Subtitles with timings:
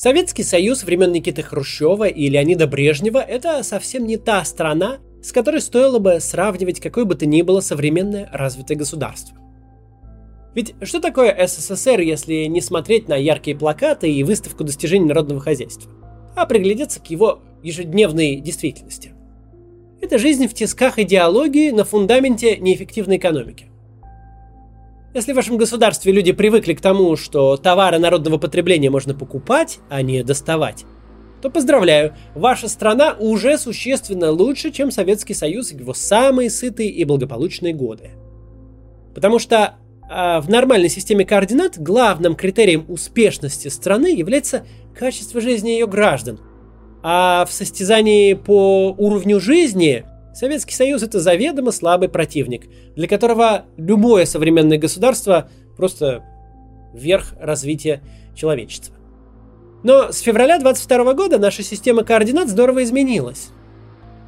[0.00, 5.60] Советский Союз времен Никиты Хрущева и Леонида Брежнева– это совсем не та страна, с которой
[5.60, 9.36] стоило бы сравнивать какое бы то ни было современное развитое государство.
[10.54, 15.90] Ведь что такое СССР, если не смотреть на яркие плакаты и выставку достижений народного хозяйства,
[16.36, 19.14] а приглядеться к его ежедневной действительности?
[20.00, 23.67] Это жизнь в тисках идеологии на фундаменте неэффективной экономики.
[25.14, 30.02] Если в вашем государстве люди привыкли к тому, что товары народного потребления можно покупать, а
[30.02, 30.84] не доставать,
[31.40, 37.04] то поздравляю, ваша страна уже существенно лучше, чем Советский Союз в его самые сытые и
[37.04, 38.10] благополучные годы.
[39.14, 39.76] Потому что
[40.10, 44.66] а в нормальной системе координат главным критерием успешности страны является
[44.98, 46.40] качество жизни ее граждан.
[47.02, 50.06] А в состязании по уровню жизни
[50.38, 56.22] Советский Союз это заведомо слабый противник, для которого любое современное государство просто
[56.94, 58.02] верх развития
[58.36, 58.94] человечества.
[59.82, 63.48] Но с февраля 22 года наша система координат здорово изменилась.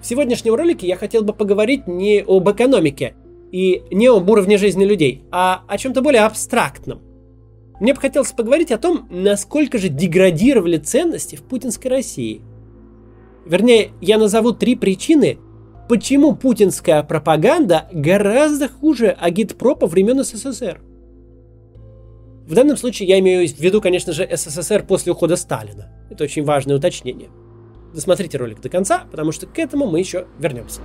[0.02, 3.14] В сегодняшнем ролике я хотел бы поговорить не об экономике
[3.52, 7.02] и не об уровне жизни людей, а о чем-то более абстрактном.
[7.78, 12.42] Мне бы хотелось поговорить о том, насколько же деградировали ценности в путинской России.
[13.46, 15.38] Вернее, я назову три причины,
[15.90, 20.80] почему путинская пропаганда гораздо хуже агитпропа времен СССР.
[22.46, 25.88] В данном случае я имею в виду, конечно же, СССР после ухода Сталина.
[26.08, 27.30] Это очень важное уточнение.
[27.92, 30.80] Досмотрите ролик до конца, потому что к этому мы еще вернемся.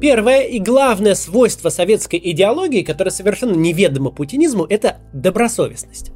[0.00, 6.12] Первое и главное свойство советской идеологии, которое совершенно неведомо путинизму, это добросовестность.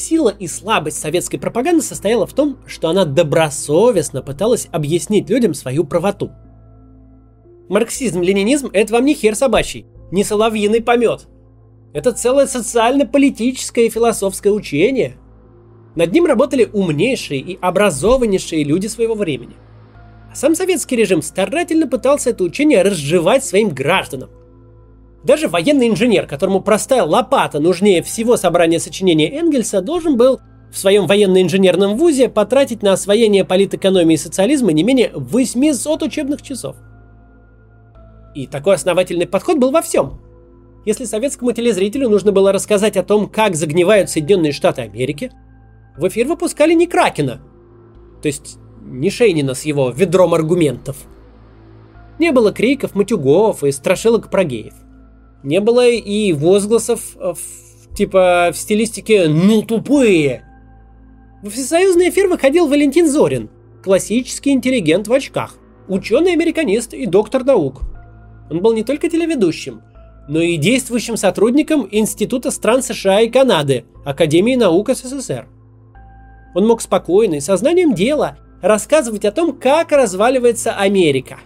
[0.00, 5.84] Сила и слабость советской пропаганды состояла в том, что она добросовестно пыталась объяснить людям свою
[5.84, 6.30] правоту.
[7.68, 11.28] Марксизм-ленинизм– это вам не хер собачий, не соловьиный помет.
[11.92, 15.18] Это целое социально-политическое и философское учение.
[15.96, 19.56] Над ним работали умнейшие и образованнейшие люди своего времени.
[20.32, 24.30] А сам советский режим старательно пытался это учение разжевать своим гражданам.
[25.22, 30.40] Даже военный инженер, которому простая лопата нужнее всего собрания сочинения Энгельса, должен был
[30.72, 36.76] в своем военно-инженерном вузе потратить на освоение политэкономии и социализма не менее 800 учебных часов.
[38.34, 40.20] И такой основательный подход был во всем.
[40.86, 45.30] Если советскому телезрителю нужно было рассказать о том, как загнивают Соединенные Штаты Америки,
[45.98, 47.42] в эфир выпускали не Кракена,
[48.22, 50.96] то есть не Шейнина с его ведром аргументов.
[52.18, 54.74] Не было криков, матюгов и страшилок про геев–
[55.42, 60.44] не было и возгласов э, в, типа в стилистике «ну тупые».
[61.42, 63.48] В всесоюзный эфир выходил Валентин Зорин,
[63.82, 65.56] классический интеллигент в очках,
[65.88, 67.82] ученый-американист и доктор наук.
[68.50, 69.80] Он был не только телеведущим,
[70.28, 75.48] но и действующим сотрудником Института стран США и Канады, Академии наук СССР.
[76.54, 81.38] Он мог спокойно и сознанием дела рассказывать о том, как разваливается Америка.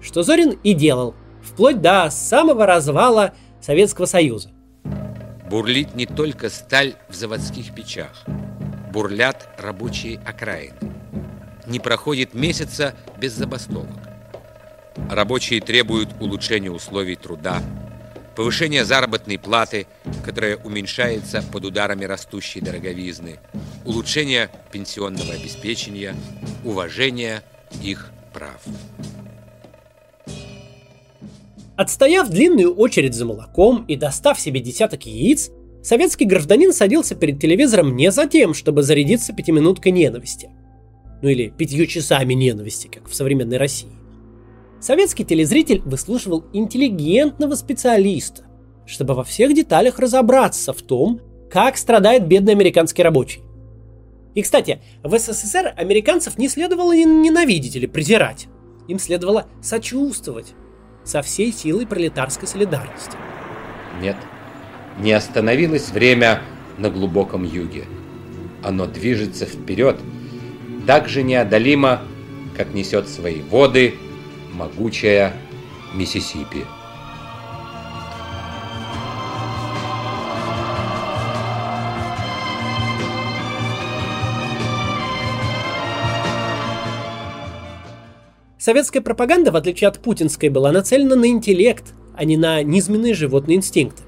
[0.00, 4.50] Что Зорин и делал– вплоть до самого развала Советского Союза.
[5.48, 8.24] Бурлит не только сталь в заводских печах.
[8.92, 10.76] Бурлят рабочие окраины.
[11.66, 13.88] Не проходит месяца без забастовок.
[15.10, 17.62] Рабочие требуют улучшения условий труда,
[18.36, 19.86] повышения заработной платы,
[20.24, 23.38] которая уменьшается под ударами растущей дороговизны,
[23.84, 26.14] улучшения пенсионного обеспечения,
[26.64, 27.42] уважения
[27.82, 28.60] их прав.
[31.76, 35.50] Отстояв длинную очередь за молоком и достав себе десяток яиц,
[35.82, 40.50] советский гражданин садился перед телевизором не за тем, чтобы зарядиться пятиминуткой ненависти.
[41.20, 43.90] Ну или пятью часами ненависти, как в современной России.
[44.80, 48.44] Советский телезритель выслушивал интеллигентного специалиста,
[48.86, 51.20] чтобы во всех деталях разобраться в том,
[51.50, 53.40] как страдает бедный американский рабочий.
[54.34, 58.46] И, кстати, в СССР американцев не следовало ненавидеть или презирать.
[58.88, 60.54] Им следовало сочувствовать,
[61.04, 63.16] со всей силой пролетарской солидарности.
[64.00, 64.16] Нет,
[64.98, 66.42] не остановилось время
[66.78, 67.84] на глубоком юге.
[68.62, 70.00] Оно движется вперед,
[70.86, 72.02] так же неодолимо,
[72.56, 73.94] как несет свои воды
[74.54, 75.32] могучая
[75.94, 76.64] Миссисипи.
[88.64, 93.58] Советская пропаганда, в отличие от путинской, была нацелена на интеллект, а не на низменные животные
[93.58, 94.04] инстинкты.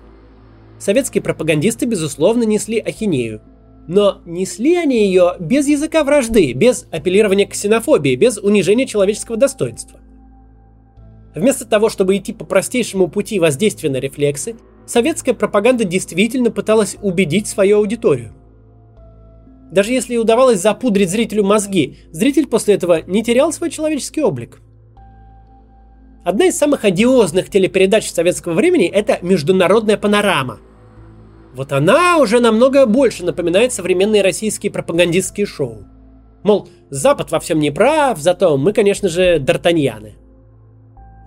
[0.78, 3.42] Советские пропагандисты, безусловно, несли ахинею.
[3.86, 10.00] Но несли они ее без языка вражды, без апеллирования к ксенофобии, без унижения человеческого достоинства.
[11.34, 14.56] Вместо того, чтобы идти по простейшему пути воздействия на рефлексы,
[14.86, 18.32] советская пропаганда действительно пыталась убедить свою аудиторию.
[19.70, 24.60] Даже если удавалось запудрить зрителю мозги, зритель после этого не терял свой человеческий облик.
[26.24, 30.58] Одна из самых одиозных телепередач советского времени– это «Международная панорама».
[31.54, 35.84] Вот она уже намного больше напоминает современные российские пропагандистские шоу.
[36.42, 40.12] Мол, Запад во всем не прав, зато мы, конечно же, д'Артаньяны.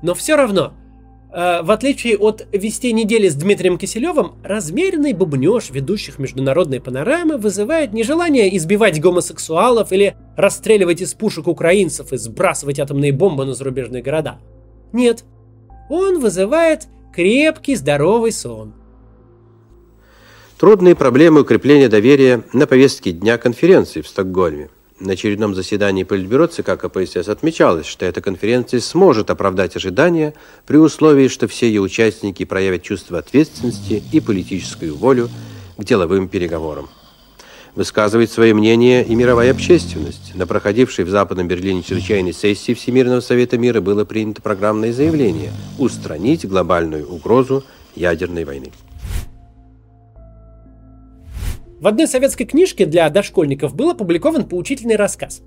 [0.01, 0.73] Но все равно,
[1.31, 8.55] в отличие от «Вестей недели» с Дмитрием Киселевым, размеренный бубнеж ведущих международной панорамы вызывает нежелание
[8.57, 14.39] избивать гомосексуалов или расстреливать из пушек украинцев и сбрасывать атомные бомбы на зарубежные города.
[14.91, 15.23] Нет,
[15.87, 18.73] он вызывает крепкий здоровый сон.
[20.57, 24.69] Трудные проблемы укрепления доверия на повестке дня конференции в Стокгольме–
[24.99, 30.33] на очередном заседании Политбюро ЦК КПСС отмечалось, что эта конференция сможет оправдать ожидания
[30.65, 35.29] при условии, что все ее участники проявят чувство ответственности и политическую волю
[35.77, 36.89] к деловым переговорам.
[37.75, 40.35] Высказывает свое мнение и мировая общественность.
[40.35, 46.47] На проходившей в Западном Берлине чрезвычайной сессии Всемирного Совета Мира было принято программное заявление «Устранить
[46.47, 47.63] глобальную угрозу
[47.95, 48.71] ядерной войны».
[51.79, 55.41] В одной советской книжке для дошкольников был опубликован поучительный рассказ.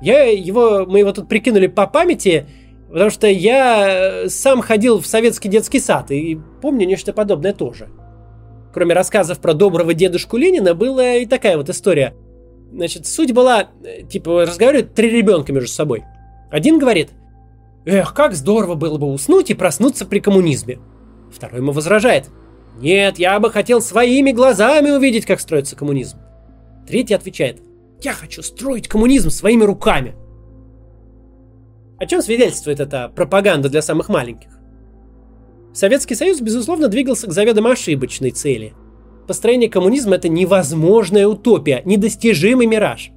[0.00, 2.48] Я его, мы его тут прикинули по памяти,
[2.88, 7.88] потому что я сам ходил в советский детский сад и помню нечто подобное тоже.
[8.74, 12.14] Кроме рассказов про доброго дедушку Ленина, была и такая вот история.
[12.72, 13.68] Значит, суть была,
[14.08, 16.02] типа, разговаривают три ребенка между собой.
[16.50, 17.10] Один говорит,
[17.84, 20.80] эх, как здорово было бы уснуть и проснуться при коммунизме.
[21.30, 22.30] Второй ему возражает–
[22.78, 26.18] нет, я бы хотел своими глазами увидеть, как строится коммунизм.
[26.86, 27.60] Третий отвечает,
[28.02, 30.14] я хочу строить коммунизм своими руками.
[31.98, 34.50] О чем свидетельствует эта пропаганда для самых маленьких?
[35.72, 38.74] Советский Союз, безусловно, двигался к заведомо ошибочной цели.
[39.28, 43.12] Построение коммунизма– это невозможная утопия, недостижимый мираж.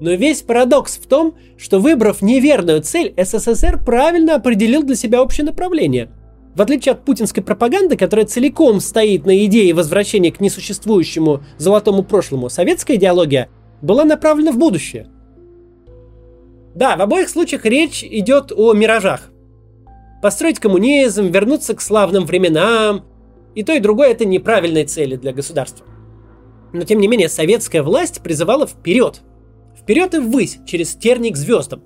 [0.00, 5.44] Но весь парадокс в том, что выбрав неверную цель, СССР правильно определил для себя общее
[5.44, 6.10] направление–
[6.54, 12.48] в отличие от путинской пропаганды, которая целиком стоит на идее возвращения к несуществующему золотому прошлому,
[12.48, 13.48] советская идеология
[13.82, 15.08] была направлена в будущее.
[16.74, 19.30] Да, в обоих случаях речь идет о миражах.
[20.22, 23.04] Построить коммунизм, вернуться к славным временам.
[23.54, 25.86] И то, и другое это неправильные цели для государства.
[26.72, 29.22] Но тем не менее, советская власть призывала вперед.
[29.76, 31.82] Вперед и ввысь, через терник звездам.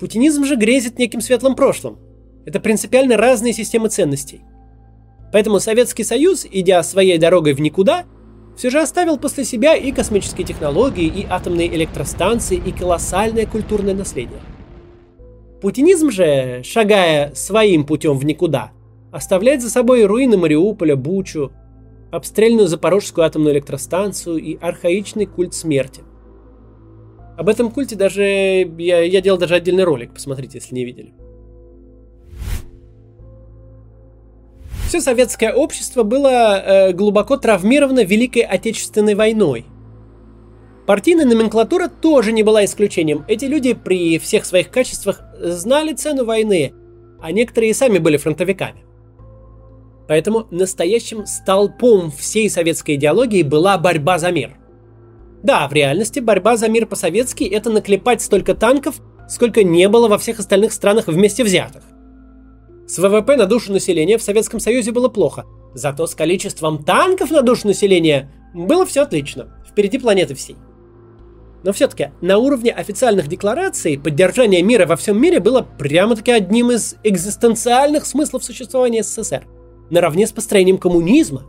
[0.00, 1.98] Путинизм же грезит неким светлым прошлым–
[2.44, 4.42] это принципиально разные системы ценностей.
[5.32, 8.04] Поэтому Советский Союз, идя своей дорогой в никуда,
[8.56, 14.40] все же оставил после себя и космические технологии, и атомные электростанции, и колоссальное культурное наследие.
[15.62, 18.72] Путинизм же, шагая своим путем в никуда,
[19.10, 21.52] оставляет за собой руины Мариуполя, Бучу,
[22.10, 26.02] обстрельную Запорожскую атомную электростанцию и архаичный культ смерти.
[27.38, 31.14] Об этом культе даже я, я делал даже отдельный ролик, посмотрите, если не видели.
[34.92, 36.28] Все советское общество было
[36.58, 39.64] э, глубоко травмировано Великой Отечественной войной.
[40.86, 43.24] Партийная номенклатура тоже не была исключением.
[43.26, 46.74] Эти люди при всех своих качествах знали цену войны,
[47.22, 48.84] а некоторые и сами были фронтовиками.
[50.08, 54.58] Поэтому настоящим столпом всей советской идеологии была борьба за мир.
[55.42, 58.96] Да, в реальности борьба за мир по-советски– это наклепать столько танков,
[59.26, 61.82] сколько не было во всех остальных странах вместе взятых.
[62.92, 67.40] С ВВП на душу населения в Советском Союзе было плохо, зато с количеством танков на
[67.40, 70.56] душу населения было все отлично, впереди планеты всей.
[71.64, 76.96] Но все-таки на уровне официальных деклараций поддержание мира во всем мире было прямо-таки одним из
[77.02, 79.46] экзистенциальных смыслов существования СССР,
[79.88, 81.44] наравне с построением коммунизма.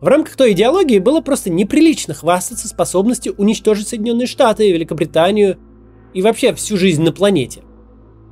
[0.00, 5.56] В рамках той идеологии было просто неприлично хвастаться способностью уничтожить Соединенные Штаты, Великобританию
[6.14, 7.62] и вообще всю жизнь на планете.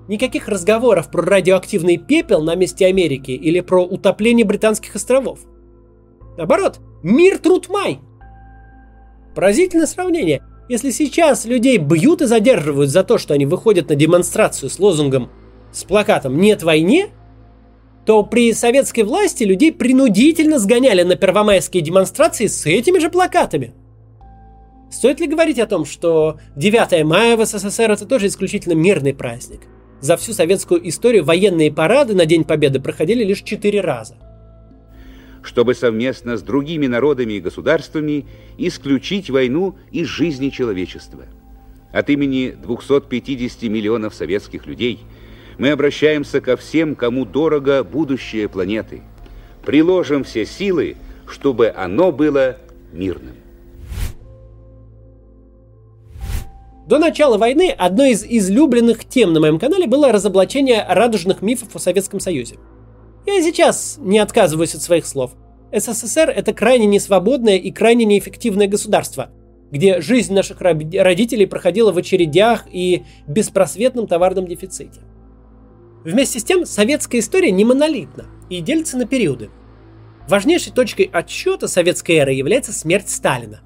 [0.07, 5.41] Никаких разговоров про радиоактивный пепел на месте Америки или про утопление британских островов.
[6.37, 8.01] Наоборот, мир труд май.
[9.35, 10.43] Поразительное сравнение.
[10.69, 15.31] Если сейчас людей бьют и задерживают за то, что они выходят на демонстрацию с лозунгом
[15.73, 17.09] с плакатом «Нет войне»,
[18.07, 23.73] то при советской власти людей принудительно сгоняли на первомайские демонстрации с этими же плакатами.
[24.91, 29.63] Стоит ли говорить о том, что 9 мая в СССР это тоже исключительно мирный праздник?
[30.05, 34.17] За всю советскую историю военные парады на День Победы проходили лишь четыре раза.
[35.43, 38.27] Чтобы совместно с другими народами и государствами
[38.59, 41.25] исключить войну из жизни человечества.
[41.91, 45.01] От имени 250 миллионов советских людей
[45.57, 49.01] мы обращаемся ко всем, кому дорого будущее планеты.
[49.65, 50.97] приложим все силы,
[51.27, 52.59] чтобы оно было
[52.93, 53.37] мирным.
[56.87, 61.79] До начала войны одной из излюбленных тем на моем канале было разоблачение радужных мифов о
[61.79, 62.57] Советском Союзе.
[63.27, 65.33] Я сейчас не отказываюсь от своих слов.
[65.73, 69.31] СССР– это крайне несвободное и крайне неэффективное государство,
[69.71, 75.01] где жизнь наших родителей проходила в очередях и беспросветном товарном дефиците.
[76.05, 79.49] Вместе с тем, советская история не монолитна и делится на периоды.
[80.29, 83.63] Важнейшей точкой отсчета советской эры является смерть Сталина.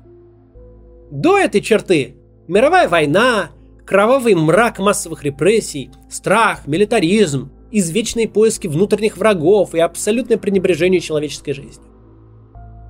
[1.11, 2.18] До этой черты
[2.49, 3.51] мировая война,
[3.87, 11.87] кровавый мрак массовых репрессий, страх, милитаризм, извечные поиски внутренних врагов и абсолютное пренебрежение человеческой жизнью.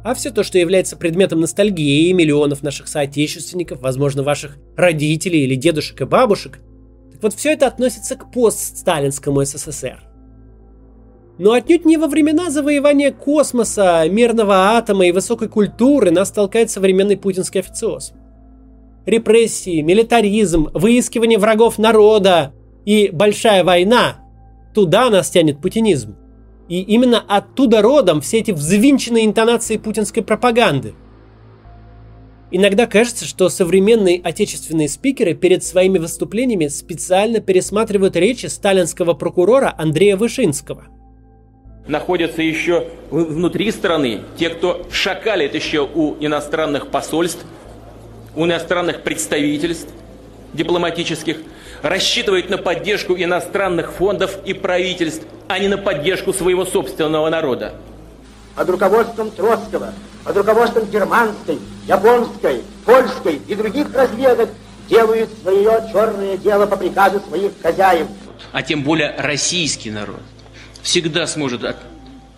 [0.05, 6.00] А все то, что является предметом ностальгии миллионов наших соотечественников, возможно, ваших родителей или дедушек
[6.00, 6.61] и бабушек,
[7.12, 10.05] так вот все это относится к постсталинскому СССР.
[11.38, 17.17] Но отнюдь не во времена завоевания космоса, мирного атома и высокой культуры нас толкает современный
[17.17, 18.12] путинский официоз.
[19.09, 22.53] Репрессии, милитаризм, выискивание врагов народа
[22.85, 24.19] и большая война–
[24.75, 26.17] туда нас тянет путинизм.
[26.69, 30.95] И именно оттуда родом все эти взвинченные интонации путинской пропаганды–
[32.50, 40.17] Иногда кажется, что современные отечественные спикеры перед своими выступлениями специально пересматривают речи сталинского прокурора Андрея
[40.17, 40.87] Вышинского.
[41.87, 47.45] Находятся еще внутри страны те, кто шакалит еще у иностранных посольств,
[48.35, 49.92] у иностранных представительств
[50.52, 51.37] дипломатических,
[51.82, 57.75] рассчитывает на поддержку иностранных фондов и правительств, а не на поддержку своего собственного народа.
[58.56, 59.92] Под руководством Троцкого
[60.25, 64.50] под руководством германской, японской, польской и других разведок
[64.88, 68.08] делают свое черное дело по приказу своих хозяев.
[68.52, 70.20] А тем более российский народ
[70.82, 71.76] всегда сможет от,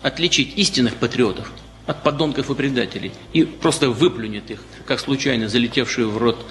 [0.01, 1.51] отличить истинных патриотов
[1.85, 6.45] от подонков и предателей и просто выплюнет их, как случайно залетевшую в рот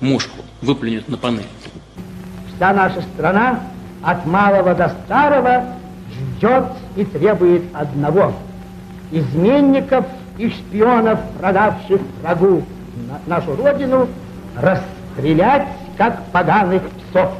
[0.00, 1.46] мушку, выплюнет на панель.
[2.54, 3.62] Вся наша страна
[4.02, 5.76] от малого до старого
[6.36, 6.66] ждет
[6.96, 8.34] и требует одного–
[9.10, 10.06] изменников–
[10.38, 12.62] и шпионов, продавших врагу
[13.26, 14.08] нашу родину,
[14.56, 17.30] расстрелять, как поганых псов.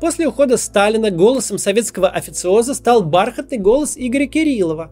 [0.00, 4.90] После ухода Сталина голосом советского официоза стал бархатный голос Игоря Кириллова,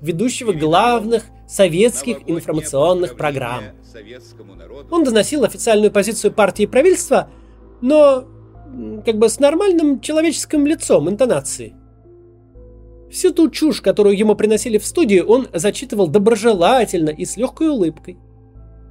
[0.00, 3.64] ведущего главных советских информационных программ.
[4.90, 7.30] Он доносил официальную позицию партии и правительства,
[7.80, 8.24] но
[9.04, 11.74] как бы с нормальным человеческим лицом, интонацией.
[13.10, 18.18] Всю ту чушь, которую ему приносили в студию, он зачитывал доброжелательно и с легкой улыбкой.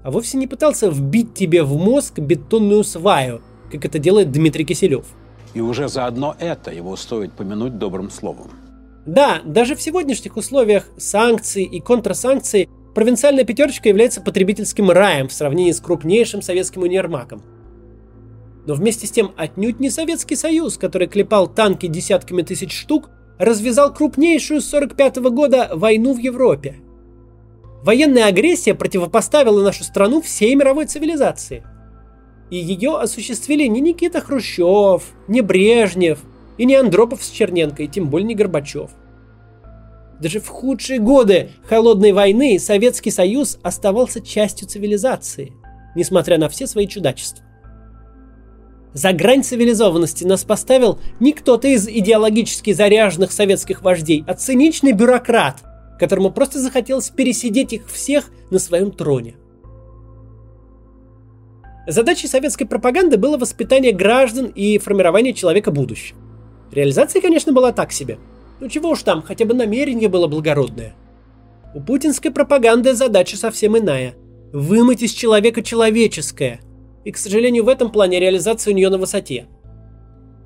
[0.04, 5.06] А вовсе не пытался вбить тебе в мозг бетонную сваю, как это делает Дмитрий Киселев.
[5.54, 8.50] И уже заодно это его стоит помянуть добрым словом.
[9.08, 15.72] Да, даже в сегодняшних условиях санкций и контрсанкций провинциальная пятерочка является потребительским раем в сравнении
[15.72, 17.42] с крупнейшим советским универмагом.
[18.66, 23.10] Но вместе с тем отнюдь не Советский Союз, который клепал танки десятками тысяч штук,
[23.40, 26.76] развязал крупнейшую с 1945 года войну в Европе.
[27.84, 31.64] Военная агрессия противопоставила нашу страну всей мировой цивилизации.
[32.50, 36.20] И ее осуществили не Никита Хрущев, не Брежнев
[36.58, 38.92] и не Андропов с Черненко, и тем более не Горбачев.
[40.20, 45.54] Даже в худшие годы холодной войны Советский Союз оставался частью цивилизации,
[45.96, 47.46] несмотря на все свои чудачества.
[48.94, 55.62] За грань цивилизованности нас поставил не кто-то из идеологически заряженных советских вождей, а циничный бюрократ,
[56.00, 59.36] которому просто захотелось пересидеть их всех на своем троне.
[61.86, 66.20] Задачей советской пропаганды было воспитание граждан и формирование человека будущего.
[66.72, 68.18] Реализация, конечно, была так себе.
[68.60, 70.96] Ну чего уж там, хотя бы намерение было благородное.
[71.74, 74.16] У путинской пропаганды задача совсем иная.
[74.54, 76.62] Вымыть из человека человеческое–
[77.08, 79.46] и, к сожалению, в этом плане реализация у нее на высоте.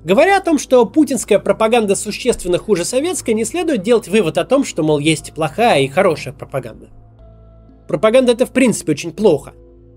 [0.04, 4.64] Говоря о том, что путинская пропаганда существенно хуже советской, не следует делать вывод о том,
[4.64, 6.90] что, мол, есть плохая и хорошая пропаганда.
[7.88, 9.54] Пропаганда это в принципе очень плохо.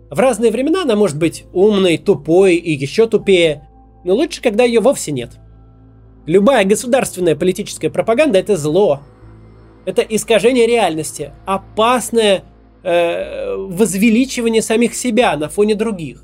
[0.09, 3.69] В разные времена она может быть умной, тупой и еще тупее,
[4.03, 5.37] но лучше, когда ее вовсе нет.
[6.25, 9.01] Любая государственная политическая пропаганда это зло.
[9.85, 12.43] Это искажение реальности, опасное
[12.83, 16.23] э, возвеличивание самих себя на фоне других.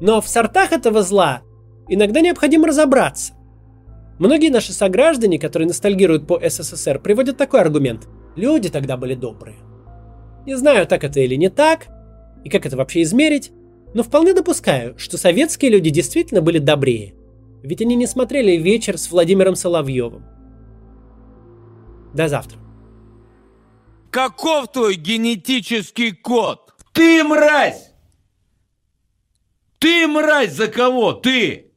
[0.00, 1.42] Но в сортах этого зла
[1.88, 3.34] иногда необходимо разобраться.
[4.18, 8.08] Многие наши сограждане, которые ностальгируют по СССР, приводят такой аргумент.
[8.34, 9.56] Люди тогда были добрые.
[10.46, 11.86] Не знаю, так это или не так,
[12.44, 13.52] и как это вообще измерить,
[13.94, 17.14] но вполне допускаю, что советские люди действительно были добрее.
[17.62, 20.24] Ведь они не смотрели вечер с Владимиром Соловьевым.
[22.14, 22.58] До завтра.
[24.10, 26.74] Каков твой генетический код?
[26.92, 27.92] Ты мразь!
[29.78, 31.12] Ты мразь за кого?
[31.12, 31.72] Ты!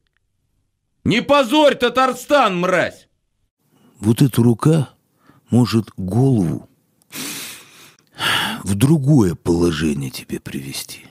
[1.04, 3.08] Не позорь Татарстан, мразь!
[4.00, 4.90] Вот эта рука
[5.50, 6.68] может голову
[8.64, 11.06] в другое положение тебе привести.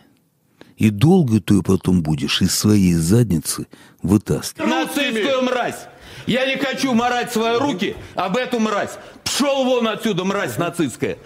[0.78, 3.68] И долго ты потом будешь из своей задницы
[4.02, 4.70] вытаскивать.
[4.70, 5.88] Нацистскую мразь!
[6.26, 8.98] Я не хочу морать свои руки об эту мразь.
[9.24, 11.18] Пшел вон отсюда, мразь нацистская.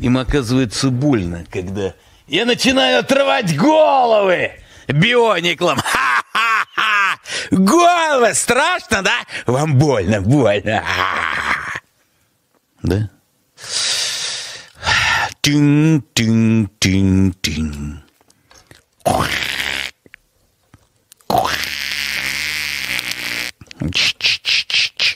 [0.00, 1.94] Им оказывается больно, когда
[2.26, 4.52] я начинаю отрывать головы
[4.88, 5.78] биониклам.
[5.78, 7.18] Ха-ха-ха!
[7.50, 8.34] Головы!
[8.34, 9.24] Страшно, да?
[9.46, 10.84] Вам больно, больно.
[12.82, 13.08] Да?
[15.40, 18.02] Тин-тин-тин-тин.
[23.92, 24.15] Ch